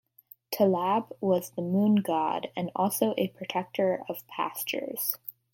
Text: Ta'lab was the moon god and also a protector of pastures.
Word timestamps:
Ta'lab 0.51 1.15
was 1.21 1.51
the 1.51 1.61
moon 1.61 1.97
god 1.97 2.49
and 2.55 2.71
also 2.75 3.13
a 3.19 3.27
protector 3.27 4.03
of 4.09 4.25
pastures. 4.25 5.17